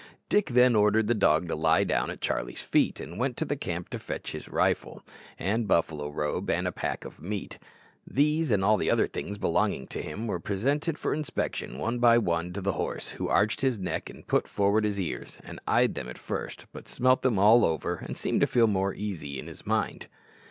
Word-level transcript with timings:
Dick 0.29 0.47
then 0.47 0.75
ordered 0.75 1.05
the 1.05 1.13
dog 1.13 1.47
to 1.47 1.53
lie 1.55 1.83
down 1.83 2.09
at 2.09 2.21
Charlie's 2.21 2.63
feet, 2.63 2.99
and 2.99 3.19
went 3.19 3.37
to 3.37 3.45
the 3.45 3.55
camp 3.55 3.89
to 3.89 3.99
fetch 3.99 4.31
his 4.31 4.49
rifle, 4.49 5.03
and 5.37 5.67
buffalo 5.67 6.09
robe, 6.09 6.49
and 6.49 6.75
pack 6.75 7.05
of 7.05 7.21
meat. 7.21 7.59
These 8.07 8.49
and 8.49 8.65
all 8.65 8.77
the 8.77 8.89
other 8.89 9.05
things 9.05 9.37
belonging 9.37 9.85
to 9.89 10.01
him 10.01 10.25
were 10.25 10.39
presented 10.39 10.97
for 10.97 11.13
inspection, 11.13 11.77
one 11.77 11.99
by 11.99 12.17
one, 12.17 12.51
to 12.53 12.61
the 12.61 12.73
horse, 12.73 13.09
who 13.09 13.27
arched 13.27 13.61
his 13.61 13.77
neck, 13.77 14.09
and 14.09 14.25
put 14.25 14.47
forward 14.47 14.85
his 14.85 14.99
ears, 14.99 15.37
and 15.43 15.59
eyed 15.67 15.93
them 15.93 16.09
at 16.09 16.17
first, 16.17 16.65
but 16.73 16.87
smelt 16.87 17.21
them 17.21 17.37
all 17.37 17.63
over, 17.63 17.97
and 17.97 18.17
seemed 18.17 18.41
to 18.41 18.47
feel 18.47 18.65
more 18.65 18.95
easy 18.95 19.37
in 19.37 19.45
his 19.45 19.67
mind. 19.67 20.07